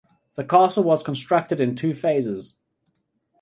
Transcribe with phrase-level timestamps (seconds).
[0.33, 2.57] The castle was constructed in two phases.